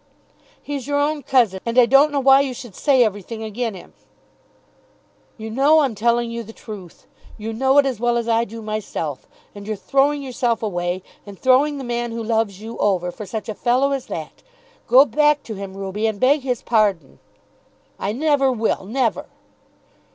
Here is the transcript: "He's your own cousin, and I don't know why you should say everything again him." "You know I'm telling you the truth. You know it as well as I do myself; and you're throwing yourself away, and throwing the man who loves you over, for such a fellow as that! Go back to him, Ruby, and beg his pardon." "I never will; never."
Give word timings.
"He's 0.59 0.87
your 0.87 0.97
own 0.97 1.21
cousin, 1.21 1.59
and 1.63 1.77
I 1.77 1.85
don't 1.85 2.11
know 2.11 2.19
why 2.19 2.41
you 2.41 2.55
should 2.55 2.73
say 2.73 3.03
everything 3.03 3.43
again 3.43 3.75
him." 3.75 3.93
"You 5.37 5.51
know 5.51 5.81
I'm 5.81 5.93
telling 5.93 6.31
you 6.31 6.41
the 6.41 6.51
truth. 6.53 7.05
You 7.37 7.53
know 7.53 7.77
it 7.77 7.85
as 7.85 7.99
well 7.99 8.17
as 8.17 8.27
I 8.27 8.43
do 8.43 8.63
myself; 8.63 9.27
and 9.53 9.67
you're 9.67 9.75
throwing 9.75 10.23
yourself 10.23 10.63
away, 10.63 11.03
and 11.23 11.37
throwing 11.37 11.77
the 11.77 11.83
man 11.83 12.13
who 12.13 12.23
loves 12.23 12.59
you 12.59 12.79
over, 12.79 13.11
for 13.11 13.27
such 13.27 13.47
a 13.47 13.53
fellow 13.53 13.91
as 13.91 14.07
that! 14.07 14.41
Go 14.87 15.05
back 15.05 15.43
to 15.43 15.53
him, 15.53 15.77
Ruby, 15.77 16.07
and 16.07 16.19
beg 16.19 16.41
his 16.41 16.63
pardon." 16.63 17.19
"I 17.99 18.11
never 18.11 18.51
will; 18.51 18.85
never." 18.85 19.27